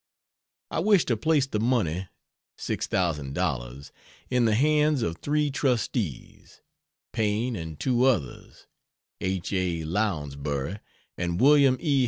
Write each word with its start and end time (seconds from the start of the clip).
I 0.71 0.79
wish 0.79 1.05
to 1.05 1.15
place 1.15 1.45
the 1.45 1.59
money 1.59 2.07
$6,000.00 2.57 3.91
in 4.31 4.45
the 4.45 4.55
hands 4.55 5.03
of 5.03 5.19
three 5.19 5.51
trustees, 5.51 6.61
Paine 7.13 7.55
and 7.55 7.79
two 7.79 8.05
others: 8.05 8.65
H. 9.19 9.53
A. 9.53 9.83
Lounsbury 9.85 10.79
and 11.19 11.39
William 11.39 11.77
E. 11.79 11.99